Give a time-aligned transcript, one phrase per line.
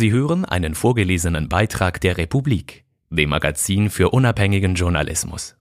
[0.00, 5.58] Sie hören einen vorgelesenen Beitrag der Republik, dem Magazin für unabhängigen Journalismus.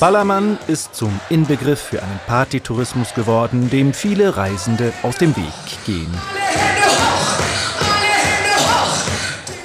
[0.00, 6.43] Ballermann ist zum Inbegriff für einen Partytourismus geworden, dem viele Reisende aus dem Weg gehen.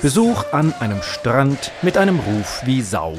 [0.02, 3.18] Besuch an einem Strand mit einem Ruf wie Sau.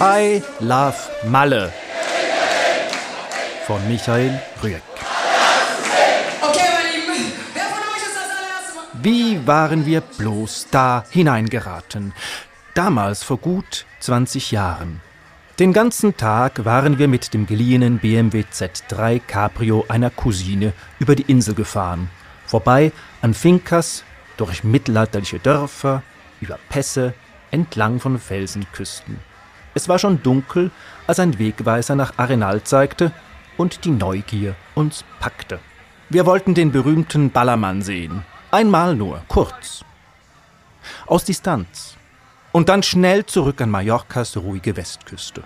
[0.00, 1.70] I love Malle
[3.66, 4.82] von Michael Rüegg.
[9.02, 12.14] Wie waren wir bloß da hineingeraten?
[12.72, 15.02] Damals vor gut 20 Jahren.
[15.58, 21.30] Den ganzen Tag waren wir mit dem geliehenen BMW Z3 Cabrio einer Cousine über die
[21.30, 22.08] Insel gefahren,
[22.54, 24.04] vorbei an Fincas,
[24.36, 26.04] durch mittelalterliche Dörfer,
[26.40, 27.12] über Pässe,
[27.50, 29.18] entlang von Felsenküsten.
[29.74, 30.70] Es war schon dunkel,
[31.08, 33.10] als ein Wegweiser nach Arenal zeigte
[33.56, 35.58] und die Neugier uns packte.
[36.10, 38.24] Wir wollten den berühmten Ballermann sehen.
[38.52, 39.84] Einmal nur, kurz.
[41.06, 41.96] Aus Distanz
[42.52, 45.42] und dann schnell zurück an Mallorcas ruhige Westküste.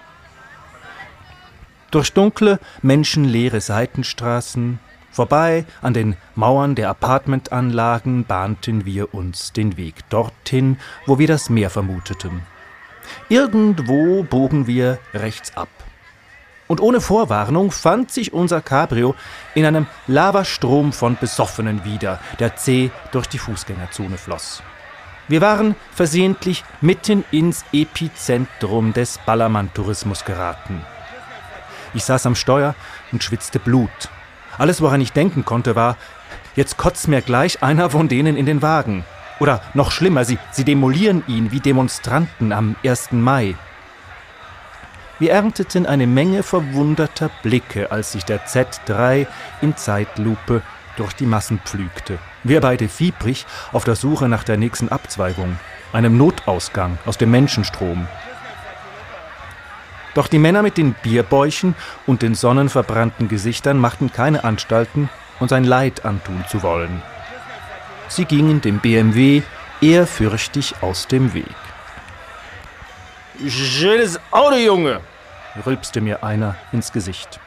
[1.91, 4.79] Durch dunkle, menschenleere Seitenstraßen,
[5.19, 11.51] vorbei an den Mauern der Apartmentanlagen bahnten wir uns den Weg dorthin, wo wir das
[11.51, 12.43] Meer vermuteten.
[13.29, 15.71] Irgendwo bogen wir rechts ab.
[16.69, 19.17] Und ohne Vorwarnung fand sich unser Cabrio
[19.57, 24.63] in einem Lavastrom von Besoffenen wieder, der zäh durch die Fußgängerzone floss.
[25.27, 30.81] Wir waren versehentlich mitten ins Epizentrum des Ballermann-Tourismus geraten.
[31.93, 32.77] Ich saß am Steuer
[33.11, 34.11] und schwitzte Blut.
[34.59, 35.97] Alles, woran ich denken konnte, war,
[36.57, 39.05] jetzt kotzt mir gleich einer von denen in den Wagen.
[39.39, 43.13] Oder noch schlimmer, sie, sie demolieren ihn wie Demonstranten am 1.
[43.13, 43.55] Mai.
[45.21, 49.27] Wir ernteten eine Menge verwunderter Blicke, als sich der Z3
[49.61, 50.63] in Zeitlupe
[50.97, 52.19] durch die Massen pflügte.
[52.45, 55.59] Wir beide fiebrig auf der Suche nach der nächsten Abzweigung,
[55.93, 58.07] einem Notausgang aus dem Menschenstrom.
[60.19, 65.09] Doch die Männer mit den Bierbäuchen und den sonnenverbrannten Gesichtern machten keine Anstalten,
[65.39, 67.05] uns ein Leid antun zu wollen.
[68.09, 69.43] Sie gingen dem BMW
[69.81, 71.55] ehrfürchtig aus dem Weg.
[73.47, 75.03] Schönes Auto, Junge!
[75.65, 77.39] rülpste mir einer ins Gesicht.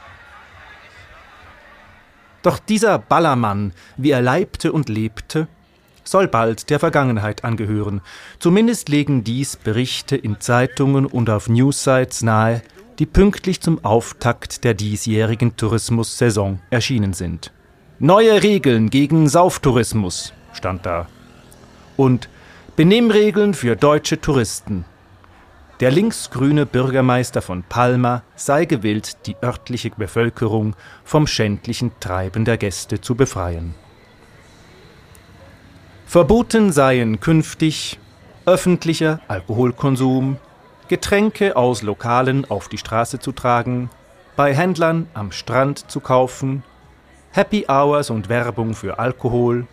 [2.41, 5.49] Doch dieser Ballermann, wie er leibte und lebte,
[6.03, 8.01] soll bald der Vergangenheit angehören.
[8.39, 12.61] Zumindest legen dies Berichte in Zeitungen und auf Newssites nahe,
[12.99, 17.51] die pünktlich zum Auftakt der diesjährigen Tourismussaison erschienen sind.
[17.99, 21.07] Neue Regeln gegen Sauftourismus stand da.
[21.97, 22.29] Und
[22.75, 24.85] Benimmregeln für deutsche Touristen
[25.81, 33.01] der linksgrüne Bürgermeister von Palma sei gewillt, die örtliche Bevölkerung vom schändlichen Treiben der Gäste
[33.01, 33.73] zu befreien.
[36.11, 37.97] Verboten seien künftig
[38.45, 40.39] öffentlicher Alkoholkonsum,
[40.89, 43.89] Getränke aus Lokalen auf die Straße zu tragen,
[44.35, 46.63] bei Händlern am Strand zu kaufen,
[47.31, 49.67] Happy Hours und Werbung für Alkohol,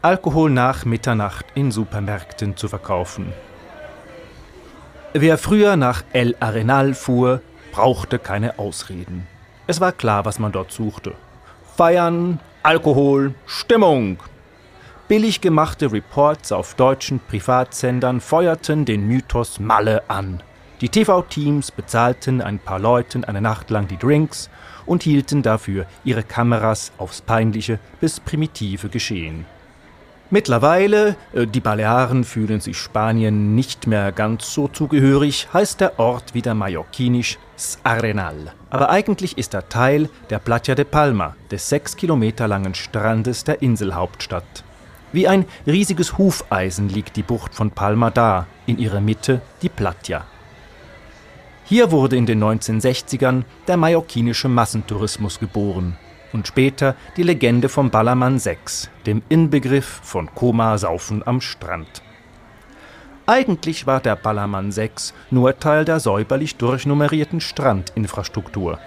[0.00, 3.30] Alkohol nach Mitternacht in Supermärkten zu verkaufen.
[5.12, 9.26] Wer früher nach El Arenal fuhr, brauchte keine Ausreden.
[9.66, 11.12] Es war klar, was man dort suchte.
[11.76, 14.16] Feiern, Alkohol, Stimmung.
[15.10, 20.40] Billig gemachte Reports auf deutschen Privatsendern feuerten den Mythos Malle an.
[20.80, 24.50] Die TV-Teams bezahlten ein paar Leuten eine Nacht lang die Drinks
[24.86, 29.46] und hielten dafür ihre Kameras aufs peinliche bis primitive Geschehen.
[30.30, 36.34] Mittlerweile, äh, die Balearen fühlen sich Spanien nicht mehr ganz so zugehörig, heißt der Ort
[36.34, 38.52] wieder mallorquinisch S'Arenal.
[38.70, 43.60] Aber eigentlich ist er Teil der Platja de Palma, des sechs Kilometer langen Strandes der
[43.60, 44.62] Inselhauptstadt.
[45.12, 50.24] Wie ein riesiges Hufeisen liegt die Bucht von Palma da, in ihrer Mitte die Platja.
[51.64, 55.96] Hier wurde in den 1960ern der mallorquinische Massentourismus geboren
[56.32, 62.02] und später die Legende vom Ballermann 6, dem Inbegriff von Koma-Saufen am Strand.
[63.26, 68.78] Eigentlich war der Ballermann 6 nur Teil der säuberlich durchnummerierten Strandinfrastruktur.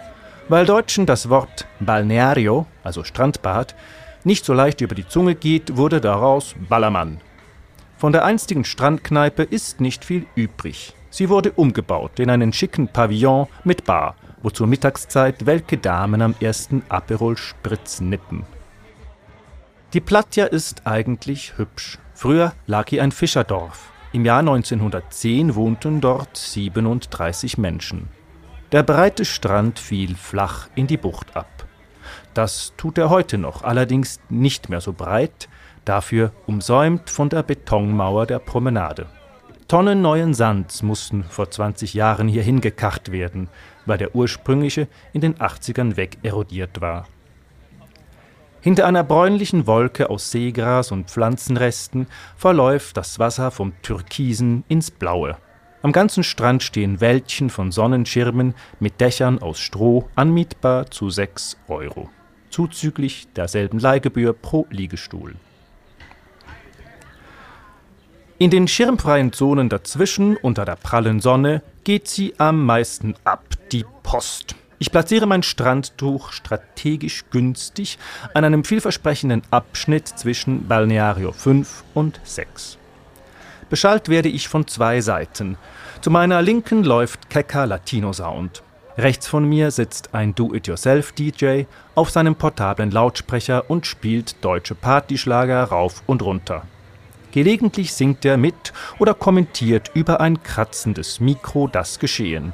[0.50, 3.76] Weil Deutschen das Wort Balneario, also Strandbad,
[4.26, 7.20] nicht so leicht über die Zunge geht, wurde daraus Ballermann.
[7.98, 10.94] Von der einstigen Strandkneipe ist nicht viel übrig.
[11.10, 16.36] Sie wurde umgebaut in einen schicken Pavillon mit Bar wo zur Mittagszeit welke Damen am
[16.40, 18.44] ersten Aperol Spritz nippen.
[19.94, 21.98] Die Platja ist eigentlich hübsch.
[22.14, 23.92] Früher lag hier ein Fischerdorf.
[24.12, 28.10] Im Jahr 1910 wohnten dort 37 Menschen.
[28.72, 31.48] Der breite Strand fiel flach in die Bucht ab.
[32.34, 35.48] Das tut er heute noch, allerdings nicht mehr so breit,
[35.86, 39.08] dafür umsäumt von der Betonmauer der Promenade.
[39.68, 43.50] Tonnen neuen Sands mussten vor 20 Jahren hier hingekacht werden,
[43.86, 47.08] weil der ursprüngliche in den 80ern wegerodiert war.
[48.62, 52.08] Hinter einer bräunlichen Wolke aus Seegras und Pflanzenresten
[52.38, 55.38] verläuft das Wasser vom Türkisen ins Blaue.
[55.82, 62.10] Am ganzen Strand stehen Wäldchen von Sonnenschirmen mit Dächern aus Stroh, anmietbar zu 6 Euro,
[62.54, 65.34] zuzüglich derselben Leihgebühr pro Liegestuhl.
[68.38, 73.86] In den schirmfreien Zonen dazwischen, unter der prallen Sonne, geht sie am meisten ab, die
[74.04, 74.56] Post.
[74.78, 77.98] Ich platziere mein Strandtuch strategisch günstig
[78.34, 82.78] an einem vielversprechenden Abschnitt zwischen Balneario 5 und 6.
[83.70, 85.58] Beschallt werde ich von zwei Seiten.
[86.02, 88.62] Zu meiner Linken läuft kecker Latino Sound.
[88.98, 91.64] Rechts von mir sitzt ein Do-it-yourself-DJ
[91.96, 96.64] auf seinem portablen Lautsprecher und spielt deutsche Partyschlager rauf und runter.
[97.32, 102.54] Gelegentlich singt er mit oder kommentiert über ein kratzendes Mikro das Geschehen.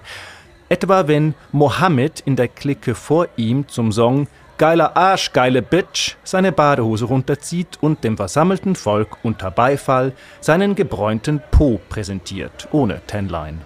[0.70, 4.28] Etwa wenn Mohammed in der Clique vor ihm zum Song
[4.58, 11.42] Geiler Arsch, geile Bitch seine Badehose runterzieht und dem versammelten Volk unter Beifall seinen gebräunten
[11.50, 13.60] Po präsentiert, ohne Tenline.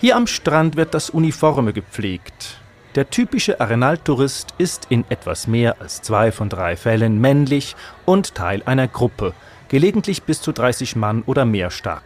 [0.00, 2.60] Hier am Strand wird das Uniforme gepflegt.
[2.94, 7.74] Der typische Arenal-Tourist ist in etwas mehr als zwei von drei Fällen männlich
[8.04, 9.34] und Teil einer Gruppe,
[9.68, 12.04] gelegentlich bis zu 30 Mann oder mehr stark.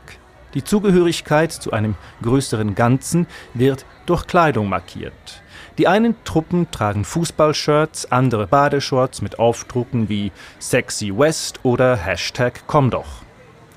[0.54, 5.42] Die Zugehörigkeit zu einem größeren Ganzen wird durch Kleidung markiert.
[5.76, 12.88] Die einen Truppen tragen Fußballshirts, andere Badeshorts mit Aufdrucken wie Sexy West oder Hashtag Komm
[12.88, 13.21] doch.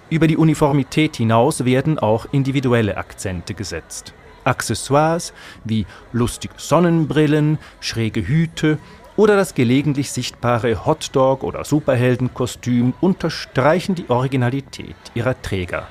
[0.10, 4.14] Über die Uniformität hinaus werden auch individuelle Akzente gesetzt.
[4.44, 8.78] Accessoires wie lustige Sonnenbrillen, schräge Hüte
[9.16, 15.88] oder das gelegentlich sichtbare Hotdog- oder Superheldenkostüm unterstreichen die Originalität ihrer Träger.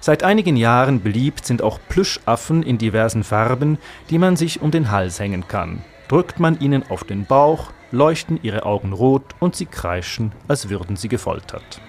[0.00, 3.78] Seit einigen Jahren beliebt sind auch Plüschaffen in diversen Farben,
[4.10, 5.82] die man sich um den Hals hängen kann.
[6.08, 10.96] Drückt man ihnen auf den Bauch, leuchten ihre Augen rot und sie kreischen, als würden
[10.96, 11.80] sie gefoltert.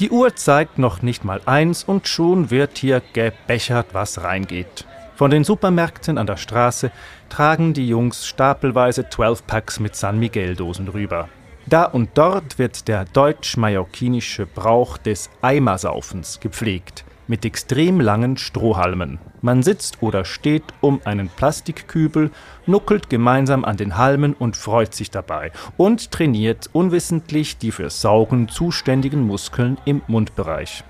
[0.00, 4.86] Die Uhr zeigt noch nicht mal eins und schon wird hier gebechert, was reingeht.
[5.14, 6.90] Von den Supermärkten an der Straße
[7.28, 11.28] tragen die Jungs stapelweise 12-Packs mit San Miguel-Dosen rüber.
[11.66, 19.18] Da und dort wird der deutsch-mallorquinische Brauch des Eimersaufens gepflegt, mit extrem langen Strohhalmen.
[19.42, 22.30] Man sitzt oder steht um einen Plastikkübel,
[22.66, 28.48] nuckelt gemeinsam an den Halmen und freut sich dabei und trainiert unwissentlich die für Saugen
[28.48, 30.84] zuständigen Muskeln im Mundbereich.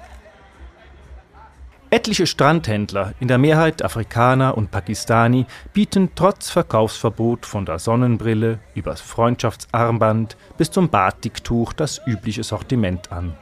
[1.93, 9.00] Etliche Strandhändler, in der Mehrheit Afrikaner und Pakistani, bieten trotz Verkaufsverbot von der Sonnenbrille übers
[9.00, 13.37] Freundschaftsarmband bis zum Batiktuch das übliche Sortiment an.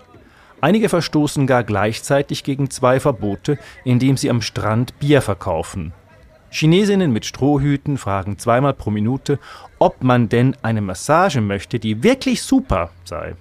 [0.61, 5.93] Einige verstoßen gar gleichzeitig gegen zwei Verbote, indem sie am Strand Bier verkaufen.
[6.51, 9.39] Chinesinnen mit Strohhüten fragen zweimal pro Minute,
[9.79, 13.35] ob man denn eine Massage möchte, die wirklich super sei.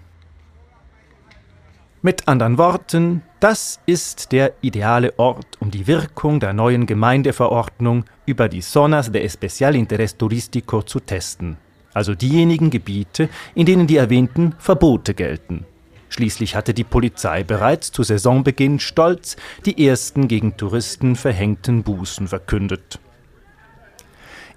[2.03, 8.49] Mit anderen Worten, das ist der ideale Ort, um die Wirkung der neuen Gemeindeverordnung über
[8.49, 11.57] die Zonas de Especial Interés Turístico zu testen,
[11.93, 15.65] also diejenigen Gebiete, in denen die erwähnten Verbote gelten.
[16.09, 19.35] Schließlich hatte die Polizei bereits zu Saisonbeginn stolz
[19.65, 22.99] die ersten gegen Touristen verhängten Bußen verkündet.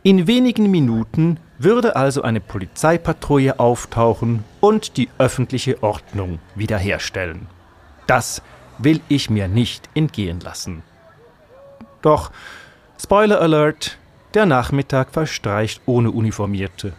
[0.03, 7.49] In wenigen Minuten würde also eine Polizeipatrouille auftauchen und die öffentliche Ordnung wiederherstellen.
[8.07, 8.41] Das
[8.79, 10.83] will ich mir nicht entgehen lassen.
[12.01, 12.31] Doch,
[12.99, 13.99] Spoiler Alert,
[14.35, 16.93] der Nachmittag verstreicht ohne Uniformierte.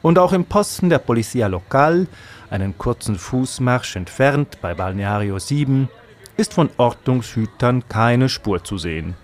[0.00, 2.06] Und auch im Posten der Polizia Local,
[2.50, 5.88] einen kurzen Fußmarsch entfernt bei Balneario 7,
[6.36, 9.14] ist von Ordnungshütern keine Spur zu sehen.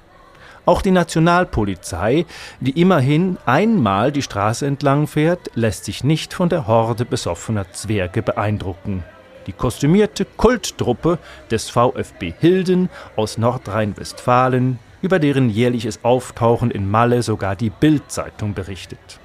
[0.66, 2.24] Auch die Nationalpolizei,
[2.60, 8.22] die immerhin einmal die Straße entlang fährt, lässt sich nicht von der Horde besoffener Zwerge
[8.22, 9.04] beeindrucken.
[9.46, 11.18] Die kostümierte Kulttruppe
[11.50, 19.20] des VfB Hilden aus Nordrhein-Westfalen, über deren jährliches Auftauchen in Malle sogar die Bild-Zeitung berichtet.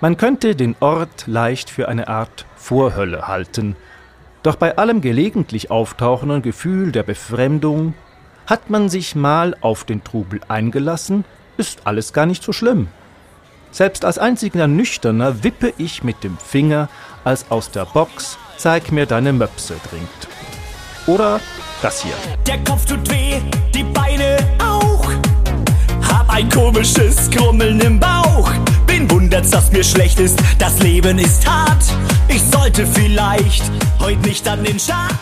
[0.00, 3.76] Man könnte den Ort leicht für eine Art Vorhölle halten,
[4.42, 7.94] doch bei allem gelegentlich auftauchenden Gefühl der Befremdung
[8.46, 11.24] hat man sich mal auf den Trubel eingelassen,
[11.56, 12.88] ist alles gar nicht so schlimm.
[13.72, 16.88] Selbst als einziger Nüchterner wippe ich mit dem Finger,
[17.24, 20.28] als aus der Box Zeig mir deine Möpse dringt.
[21.06, 21.40] Oder
[21.80, 22.14] das hier.
[22.44, 23.40] Der Kopf tut weh,
[23.72, 25.08] die Beine auch.
[26.02, 28.50] Hab ein komisches Grummeln im Bauch.
[29.10, 30.38] Wundert's, dass mir schlecht ist.
[30.58, 31.82] Das Leben ist hart.
[32.28, 33.62] Ich sollte vielleicht
[34.00, 35.14] heute nicht an den Start.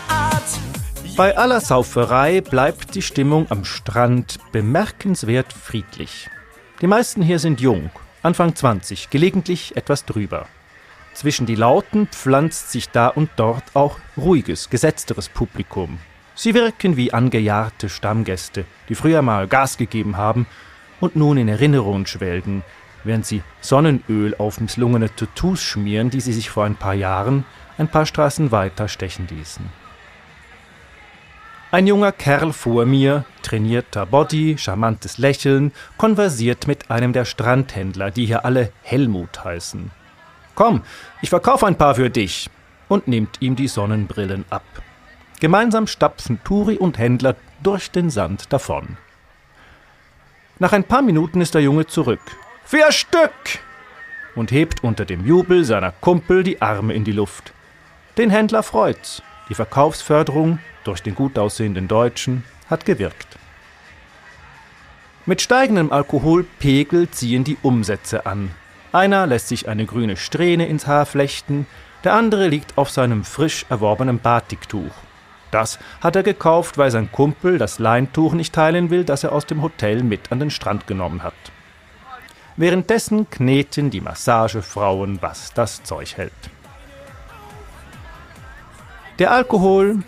[1.15, 6.29] Bei aller Sauferei bleibt die Stimmung am Strand bemerkenswert friedlich.
[6.81, 7.89] Die meisten hier sind jung,
[8.21, 10.47] Anfang 20, gelegentlich etwas drüber.
[11.13, 15.97] Zwischen die Lauten pflanzt sich da und dort auch ruhiges, gesetzteres Publikum.
[16.35, 20.45] Sie wirken wie angejahrte Stammgäste, die früher mal Gas gegeben haben
[20.99, 22.63] und nun in Erinnerungen schwelgen,
[23.07, 27.45] während sie Sonnenöl auf misslungene Tattoos schmieren, die sie sich vor ein paar Jahren
[27.77, 29.65] ein paar Straßen weiter stechen ließen.
[31.69, 38.25] Ein junger Kerl vor mir, trainierter Body, charmantes Lächeln, konversiert mit einem der Strandhändler, die
[38.25, 39.91] hier alle Helmut heißen.
[40.55, 40.83] Komm,
[41.21, 42.49] ich verkaufe ein paar für dich
[42.87, 44.63] und nimmt ihm die Sonnenbrillen ab.
[45.39, 48.97] Gemeinsam stapfen Turi und Händler durch den Sand davon.
[50.59, 52.21] Nach ein paar Minuten ist der Junge zurück.
[52.69, 53.31] Vier Stück!
[54.35, 57.53] und hebt unter dem Jubel seiner Kumpel die Arme in die Luft.
[58.17, 59.23] Den Händler freut's.
[59.47, 63.37] Die Verkaufsförderung durch den gut aussehenden Deutschen hat gewirkt.
[65.25, 68.51] Mit steigendem Alkoholpegel ziehen die Umsätze an.
[68.91, 71.67] Einer lässt sich eine grüne Strähne ins Haar flechten,
[72.03, 74.91] der andere liegt auf seinem frisch erworbenen Batiktuch.
[75.51, 79.45] Das hat er gekauft, weil sein Kumpel das Leintuch nicht teilen will, das er aus
[79.45, 81.33] dem Hotel mit an den Strand genommen hat.
[82.57, 86.33] Währenddessen kneten die Massagefrauen, was das Zeug hält.
[89.19, 89.99] Der Alkohol,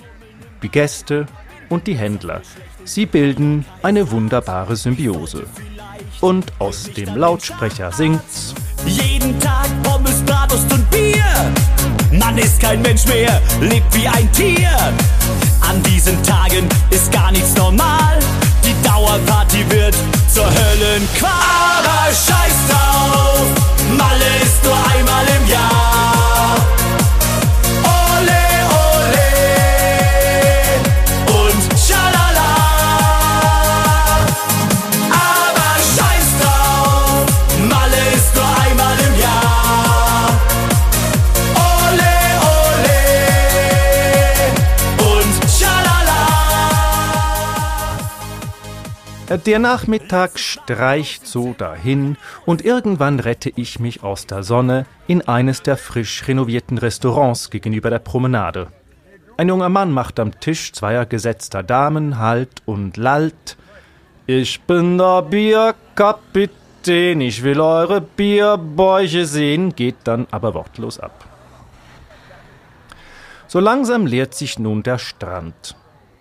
[0.63, 1.27] die Gäste
[1.69, 2.41] und die Händler.
[2.85, 5.45] Sie bilden eine wunderbare Symbiose.
[6.21, 8.55] Und aus dem Lautsprecher singt's.
[8.83, 11.23] Jeden Tag Pommes, Bratwurst und Bier.
[12.11, 14.71] Man ist kein Mensch mehr, lebt wie ein Tier.
[15.61, 18.17] An diesen Tagen ist gar nichts normal.
[18.69, 19.95] Die Dauerparty wird
[20.31, 21.31] zur Höllenqual.
[21.31, 23.45] Aber scheiß drauf,
[23.97, 26.18] Malle ist nur einmal im Jahr.
[49.29, 52.17] Der Nachmittag streicht so dahin
[52.47, 57.91] und irgendwann rette ich mich aus der Sonne in eines der frisch renovierten Restaurants gegenüber
[57.91, 58.69] der Promenade.
[59.37, 63.55] Ein junger Mann macht am Tisch zweier gesetzter Damen Halt und lallt.
[64.25, 71.25] Ich bin der Bierkapitän, ich will eure Bierbäuche sehen, geht dann aber wortlos ab.
[73.45, 75.75] So langsam leert sich nun der Strand.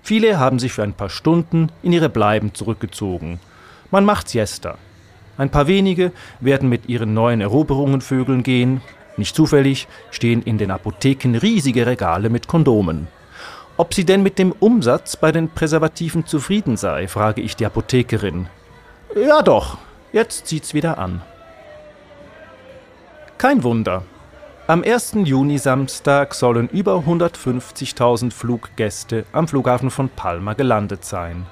[0.08, 3.40] Viele haben sich für ein paar Stunden in ihre Bleiben zurückgezogen.
[3.90, 4.78] Man macht Siesta.
[5.36, 8.80] Ein paar wenige werden mit ihren neuen Eroberungen vögeln gehen.
[9.18, 13.08] Nicht zufällig stehen in den Apotheken riesige Regale mit Kondomen.
[13.76, 18.46] Ob sie denn mit dem Umsatz bei den Präservativen zufrieden sei, frage ich die Apothekerin.
[19.14, 19.76] Ja doch,
[20.14, 21.20] jetzt zieht's wieder an.
[23.36, 24.04] Kein Wunder,
[24.68, 25.14] am 1.
[25.24, 31.46] Juni-Samstag sollen über 150.000 Fluggäste am Flughafen von Palma gelandet sein.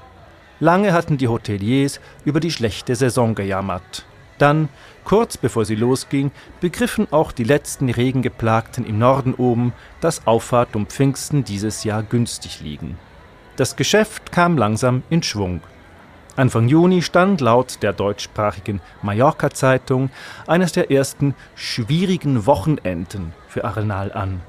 [0.61, 4.05] Lange hatten die Hoteliers über die schlechte Saison gejammert.
[4.37, 4.69] Dann,
[5.05, 6.31] kurz bevor sie losging,
[6.61, 12.61] begriffen auch die letzten Regengeplagten im Norden oben, dass Auffahrt um Pfingsten dieses Jahr günstig
[12.61, 12.99] liegen.
[13.57, 15.63] Das Geschäft kam langsam in Schwung.
[16.37, 20.11] Anfang Juni stand laut der deutschsprachigen Mallorca-Zeitung
[20.47, 24.43] eines der ersten schwierigen Wochenenden für Arenal an.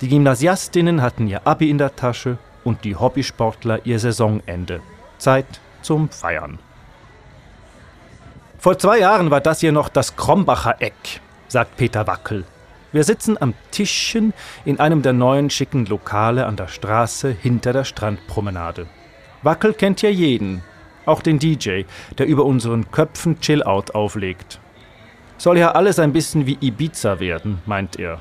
[0.00, 4.80] Die Gymnasiastinnen hatten ihr Abi in der Tasche und die Hobbysportler ihr Saisonende.
[5.18, 6.58] Zeit zum Feiern.
[8.58, 12.44] Vor zwei Jahren war das hier noch das Krombacher Eck, sagt Peter Wackel.
[12.92, 14.32] Wir sitzen am Tischchen
[14.64, 18.86] in einem der neuen schicken Lokale an der Straße hinter der Strandpromenade.
[19.42, 20.62] Wackel kennt ja jeden,
[21.06, 21.82] auch den DJ,
[22.18, 24.60] der über unseren Köpfen Chill-Out auflegt.
[25.36, 28.20] Soll ja alles ein bisschen wie Ibiza werden, meint er.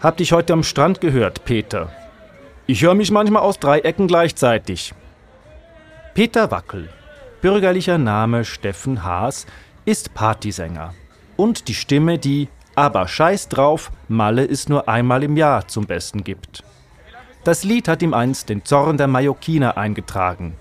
[0.00, 1.92] Hab dich heute am Strand gehört, Peter.
[2.66, 4.94] Ich höre mich manchmal aus drei Ecken gleichzeitig.
[6.14, 6.88] Peter Wackel,
[7.40, 9.46] bürgerlicher Name Steffen Haas,
[9.84, 10.94] ist Partysänger.
[11.36, 16.24] Und die Stimme, die aber scheiß drauf, Malle ist nur einmal im Jahr zum Besten
[16.24, 16.62] gibt.
[17.44, 20.54] Das Lied hat ihm einst den Zorn der Mallorquiner eingetragen.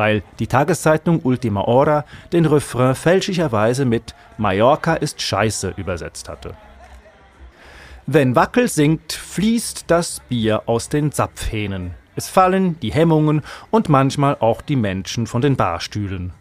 [0.00, 6.54] Weil die Tageszeitung Ultima Hora den Refrain fälschlicherweise mit Mallorca ist scheiße übersetzt hatte.
[8.06, 11.96] Wenn Wackel singt, fließt das Bier aus den Zapfhähnen.
[12.16, 16.32] Es fallen die Hemmungen und manchmal auch die Menschen von den Barstühlen.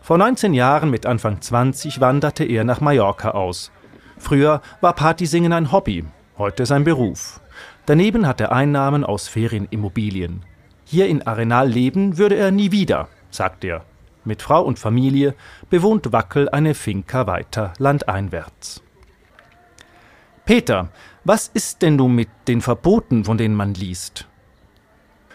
[0.00, 3.70] Vor 19 Jahren mit Anfang 20 wanderte er nach Mallorca aus.
[4.16, 6.06] Früher war Partysingen ein Hobby,
[6.38, 7.42] heute sein Beruf.
[7.84, 10.42] Daneben hat er Einnahmen aus Ferienimmobilien.
[10.84, 13.84] Hier in Arenal leben würde er nie wieder, sagt er.
[14.24, 15.34] Mit Frau und Familie
[15.70, 18.82] bewohnt Wackel eine Finca weiter landeinwärts.
[20.46, 20.90] Peter,
[21.24, 24.26] was ist denn nun mit den Verboten, von denen man liest?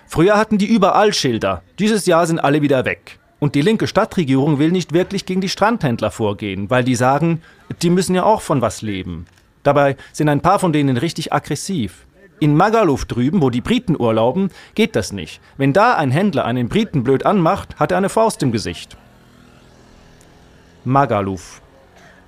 [0.08, 1.62] Früher hatten die überall Schilder.
[1.77, 3.20] Dieses Jahr sind alle wieder weg.
[3.39, 7.41] Und die linke Stadtregierung will nicht wirklich gegen die Strandhändler vorgehen, weil die sagen,
[7.82, 9.25] die müssen ja auch von was leben.
[9.63, 12.06] Dabei sind ein paar von denen richtig aggressiv.
[12.39, 15.41] In Magaluf drüben, wo die Briten urlauben, geht das nicht.
[15.58, 18.96] Wenn da ein Händler einen Briten blöd anmacht, hat er eine Faust im Gesicht.
[20.86, 21.62] Magaluf.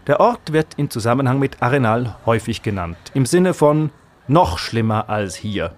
[0.08, 3.92] Der Ort wird in Zusammenhang mit Arenal häufig genannt, im Sinne von
[4.28, 5.74] noch schlimmer als hier.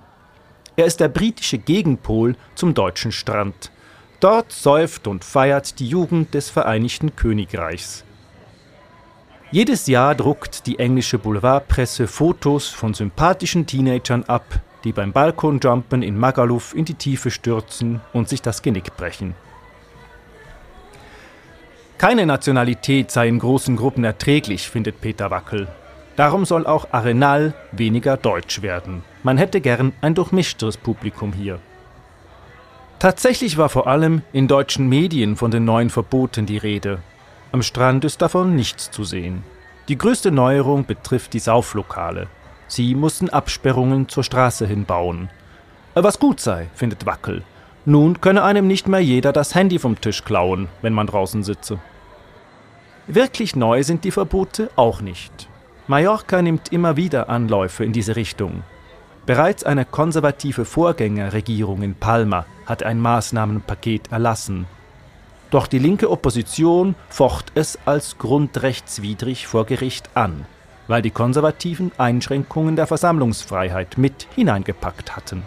[0.75, 3.71] Er ist der britische Gegenpol zum deutschen Strand.
[4.19, 8.03] Dort säuft und feiert die Jugend des Vereinigten Königreichs.
[9.53, 14.43] Jedes Jahr druckt die englische Boulevardpresse Fotos von sympathischen Teenagern ab,
[14.83, 19.35] die beim Balkonjumpen in Magaluf in die Tiefe stürzen und sich das Genick brechen.
[21.99, 25.67] Keine Nationalität sei in großen Gruppen erträglich, findet Peter Wackel.
[26.15, 29.03] Darum soll auch Arenal weniger deutsch werden.
[29.21, 31.59] Man hätte gern ein durchmischteres Publikum hier.
[32.97, 37.03] Tatsächlich war vor allem in deutschen Medien von den neuen Verboten die Rede.
[37.53, 39.43] Am Strand ist davon nichts zu sehen.
[39.87, 42.25] Die größte Neuerung betrifft die Sauflokale.
[42.65, 45.29] Sie mussten Absperrungen zur Straße hin bauen.
[45.93, 47.43] Was gut sei, findet Wackel.
[47.85, 51.77] Nun könne einem nicht mehr jeder das Handy vom Tisch klauen, wenn man draußen sitze.
[53.05, 55.47] Wirklich neu sind die Verbote auch nicht.
[55.85, 58.63] Mallorca nimmt immer wieder Anläufe in diese Richtung.
[59.27, 64.65] Bereits eine konservative Vorgängerregierung in Palma hat ein Maßnahmenpaket erlassen,
[65.53, 70.45] doch die linke Opposition focht es als grundrechtswidrig vor Gericht an,
[70.87, 75.43] weil die Konservativen Einschränkungen der Versammlungsfreiheit mit hineingepackt hatten.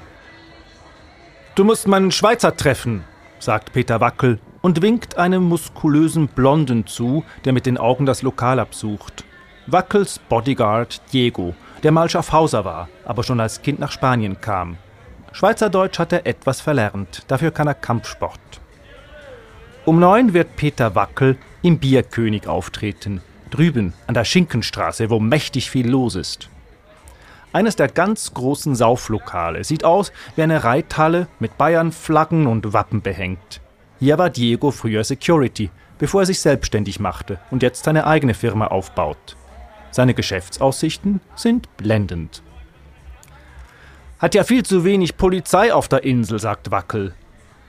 [1.56, 3.02] Du musst meinen Schweizer treffen,
[3.40, 8.60] sagt Peter Wackel und winkt einem muskulösen Blonden zu, der mit den Augen das Lokal
[8.60, 9.24] absucht.
[9.66, 14.78] Wackels Bodyguard Diego, der mal Schaffhauser war, aber schon als Kind nach Spanien kam.
[15.32, 18.38] Schweizerdeutsch hat er etwas verlernt, dafür kann er Kampfsport.
[19.86, 23.20] Um neun wird Peter Wackel im Bierkönig auftreten,
[23.50, 26.48] drüben an der Schinkenstraße, wo mächtig viel los ist.
[27.52, 33.60] Eines der ganz großen Sauflokale sieht aus wie eine Reithalle mit Bayernflaggen und Wappen behängt.
[34.00, 35.70] Hier war Diego früher Security,
[36.00, 39.36] bevor er sich selbstständig machte und jetzt seine eigene Firma aufbaut.
[39.92, 42.42] Seine Geschäftsaussichten sind blendend.
[44.18, 47.14] Hat ja viel zu wenig Polizei auf der Insel, sagt Wackel.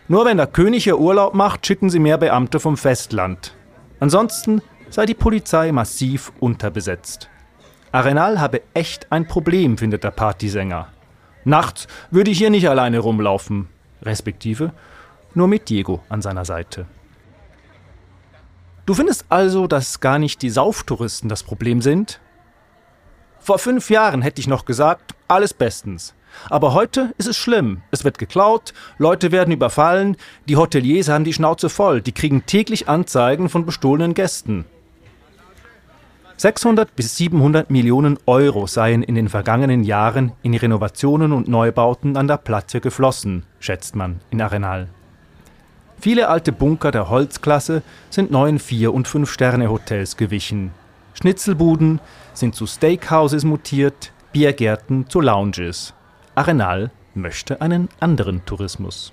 [0.10, 3.54] Nur wenn der König hier Urlaub macht, schicken sie mehr Beamte vom Festland.
[4.00, 7.30] Ansonsten sei die Polizei massiv unterbesetzt.
[7.92, 10.88] Arenal habe echt ein Problem, findet der Partysänger.
[11.44, 13.68] Nachts würde ich hier nicht alleine rumlaufen,
[14.02, 14.72] respektive
[15.34, 16.86] nur mit Diego an seiner Seite.
[18.86, 22.22] Du findest also, dass gar nicht die Sauftouristen das Problem sind?
[23.40, 26.14] Vor fünf Jahren hätte ich noch gesagt, alles bestens.
[26.50, 27.82] Aber heute ist es schlimm.
[27.92, 32.88] Es wird geklaut, Leute werden überfallen, die Hoteliers haben die Schnauze voll, die kriegen täglich
[32.88, 34.66] Anzeigen von bestohlenen Gästen.
[36.40, 42.28] 600 bis 700 Millionen Euro seien in den vergangenen Jahren in Renovationen und Neubauten an
[42.28, 44.88] der Platte geflossen, schätzt man in Arenal.
[46.00, 50.72] Viele alte Bunker der Holzklasse sind neuen Vier- und Fünf-Sterne-Hotels gewichen.
[51.16, 52.00] Schnitzelbuden
[52.36, 55.96] sind zu Steakhouses mutiert, Biergärten zu Lounges.
[56.38, 59.12] Arenal möchte einen anderen Tourismus.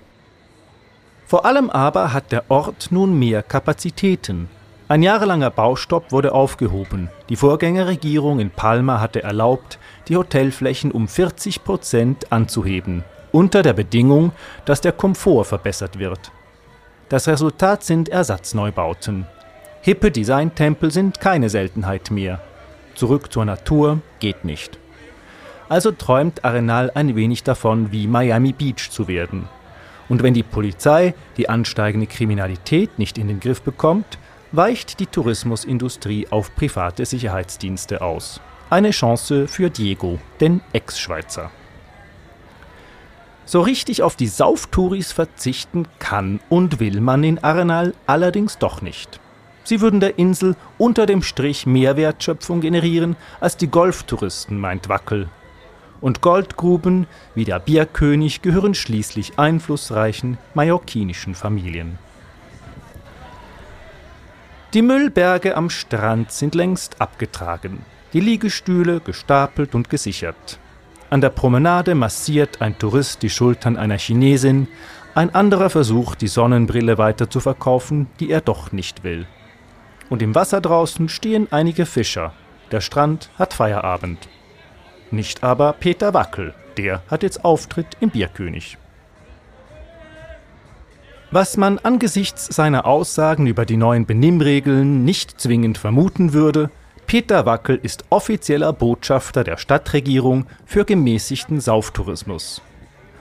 [1.25, 4.47] Vor allem aber hat der Ort nun mehr Kapazitäten.
[4.87, 7.09] Ein jahrelanger Baustopp wurde aufgehoben.
[7.29, 14.31] Die Vorgängerregierung in Palma hatte erlaubt, die Hotelflächen um 40 Prozent anzuheben, unter der Bedingung,
[14.65, 16.31] dass der Komfort verbessert wird.
[17.09, 19.25] Das Resultat sind Ersatzneubauten.
[19.81, 22.39] Hippe Designtempel sind keine Seltenheit mehr.
[22.93, 24.77] Zurück zur Natur geht nicht.
[25.67, 29.47] Also träumt Arenal ein wenig davon, wie Miami Beach zu werden.
[30.07, 34.19] Und wenn die Polizei die ansteigende Kriminalität nicht in den Griff bekommt,
[34.51, 38.39] weicht die Tourismusindustrie auf private Sicherheitsdienste aus.
[38.69, 41.51] Eine Chance für Diego, den Ex-Schweizer.
[43.45, 49.19] So richtig auf die Sauftouris verzichten kann und will man in Arenal allerdings doch nicht.
[49.63, 55.29] Sie würden der Insel unter dem Strich mehr Wertschöpfung generieren als die Golftouristen, meint Wackel.
[56.05, 61.97] Und Goldgruben wie der Bierkönig gehören schließlich einflussreichen mallorquinischen Familien.
[64.75, 70.59] Die Müllberge am Strand sind längst abgetragen, die Liegestühle gestapelt und gesichert.
[71.09, 74.67] An der Promenade massiert ein Tourist die Schultern einer Chinesin,
[75.15, 79.25] ein anderer versucht, die Sonnenbrille weiter zu verkaufen, die er doch nicht will.
[80.11, 82.31] Und im Wasser draußen stehen einige Fischer.
[82.69, 84.29] Der Strand hat Feierabend.
[85.11, 88.77] Nicht aber Peter Wackel, der hat jetzt Auftritt im Bierkönig.
[91.31, 96.69] Was man angesichts seiner Aussagen über die neuen Benimmregeln nicht zwingend vermuten würde,
[97.07, 102.61] Peter Wackel ist offizieller Botschafter der Stadtregierung für gemäßigten Sauftourismus.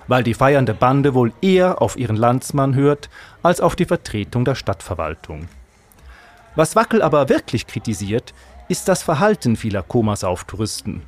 [0.06, 3.10] Weil die feiernde Bande wohl eher auf ihren Landsmann hört
[3.42, 5.48] als auf die Vertretung der Stadtverwaltung.
[6.56, 8.32] Was Wackel aber wirklich kritisiert,
[8.68, 11.02] ist das Verhalten vieler Komasauftouristen.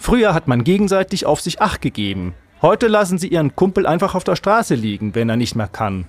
[0.00, 2.34] Früher hat man gegenseitig auf sich Acht gegeben.
[2.60, 6.06] Heute lassen sie ihren Kumpel einfach auf der Straße liegen, wenn er nicht mehr kann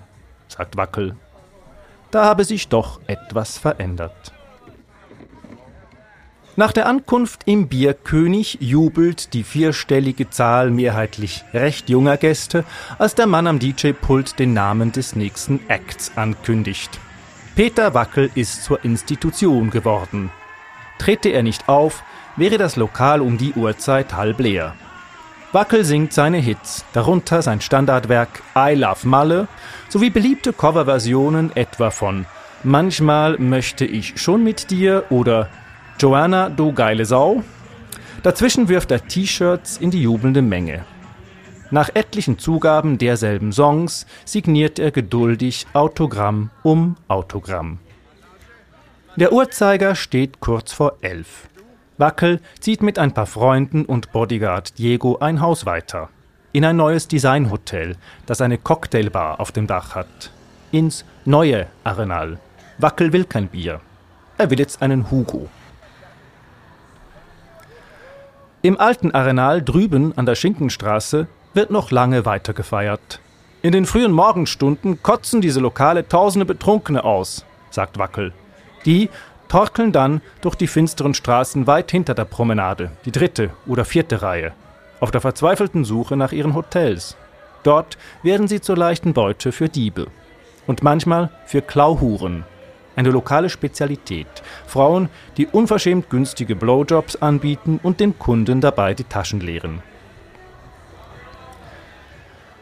[0.52, 1.16] sagt Wackel.
[2.12, 4.34] Da habe sich doch etwas verändert.
[6.58, 12.66] Nach der Ankunft im Bierkönig jubelt die vierstellige Zahl mehrheitlich recht junger Gäste,
[13.00, 17.00] als der Mann am DJ-Pult den Namen des nächsten Acts ankündigt.
[17.56, 20.30] Peter Wackel ist zur Institution geworden.
[20.98, 22.04] Trete er nicht auf,
[22.36, 24.76] wäre das Lokal um die Uhrzeit halb leer.
[25.52, 29.48] Wackel singt seine Hits, darunter sein Standardwerk I Love Malle
[29.89, 32.26] sowie beliebte Coverversionen etwa von
[32.63, 35.50] Manchmal möchte ich schon mit dir oder
[36.00, 37.44] Joanna, du geile Sau.
[38.24, 40.86] Dazwischen wirft er T-Shirts in die jubelnde Menge.
[41.70, 47.80] Nach etlichen Zugaben derselben Songs signiert er geduldig Autogramm um Autogramm.
[49.15, 51.50] Der Uhrzeiger steht kurz vor elf.
[52.02, 56.10] Wackel zieht mit ein paar Freunden und Bodyguard Diego ein Haus weiter.
[56.52, 60.32] In ein neues Designhotel, das eine Cocktailbar auf dem Dach hat.
[60.72, 62.40] Ins neue Arenal.
[62.80, 63.80] Wackel will kein Bier.
[64.40, 65.48] Er will jetzt einen Hugo.
[68.64, 73.20] Im alten Arenal drüben an der Schinkenstraße wird noch lange weiter gefeiert.
[73.62, 78.34] In den frühen Morgenstunden kotzen diese Lokale tausende Betrunkene aus, sagt Wackel.
[78.86, 79.10] Die
[79.52, 84.54] torkeln dann durch die finsteren Straßen weit hinter der Promenade, die dritte oder vierte Reihe,
[85.02, 87.18] auf der verzweifelten Suche nach ihren Hotels.
[87.64, 90.08] Dort werden sie zur leichten Beute für Diebe
[90.68, 92.46] und manchmal für Klauhuren,
[92.96, 94.28] eine lokale Spezialität.
[94.68, 99.84] Frauen, die unverschämt günstige Blowjobs anbieten und den Kunden dabei die Taschen leeren.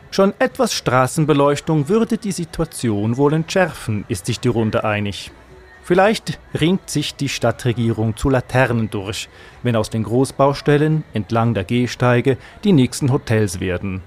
[0.10, 5.32] Schon etwas Straßenbeleuchtung würde die Situation wohl entschärfen, ist sich die Runde einig.
[5.90, 9.28] Vielleicht ringt sich die Stadtregierung zu Laternen durch,
[9.64, 14.04] wenn aus den Großbaustellen entlang der Gehsteige die nächsten Hotels werden.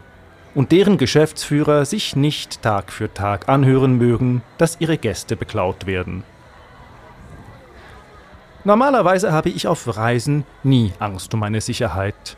[0.54, 6.22] Und deren Geschäftsführer sich nicht Tag für Tag anhören mögen, dass ihre Gäste beklaut werden.
[8.62, 12.36] Normalerweise habe ich auf Reisen nie Angst um meine Sicherheit.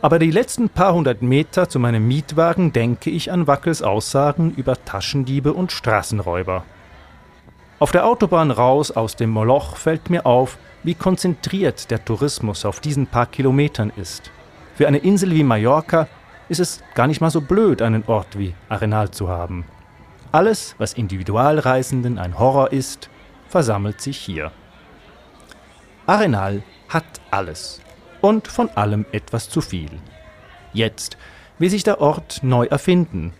[0.00, 4.82] Aber die letzten paar hundert Meter zu meinem Mietwagen denke ich an Wackels Aussagen über
[4.86, 6.64] Taschendiebe und Straßenräuber.
[7.78, 12.80] Auf der Autobahn raus aus dem Moloch fällt mir auf, wie konzentriert der Tourismus auf
[12.80, 14.30] diesen paar Kilometern ist.
[14.74, 16.08] Für eine Insel wie Mallorca
[16.48, 19.66] ist es gar nicht mal so blöd, einen Ort wie Arenal zu haben.
[20.32, 23.10] Alles, was Individualreisenden ein Horror ist,
[23.46, 24.52] versammelt sich hier.
[26.06, 27.82] Arenal hat alles
[28.22, 29.90] und von allem etwas zu viel.
[30.72, 31.18] Jetzt
[31.58, 33.34] will sich der Ort neu erfinden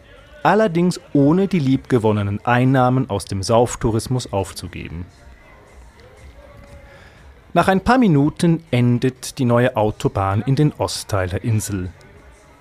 [0.47, 5.05] allerdings ohne die liebgewonnenen Einnahmen aus dem Sauftourismus aufzugeben.
[7.53, 11.91] Nach ein paar Minuten endet die neue Autobahn in den Ostteil der Insel.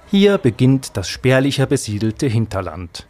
[0.10, 3.06] Hier beginnt das spärlicher besiedelte Hinterland.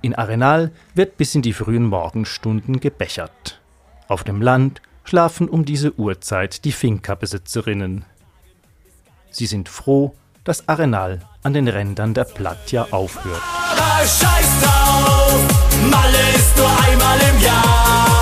[0.00, 3.60] In Arenal wird bis in die frühen Morgenstunden gebechert.
[4.08, 8.06] Auf dem Land schlafen um diese Uhrzeit die Finca-Besitzerinnen.
[9.30, 13.42] Sie sind froh, dass Arenal an den Rändern der Platja aufhört.
[13.70, 15.40] Aber scheiß drauf,
[15.90, 18.21] Malle ist nur einmal im Jahr.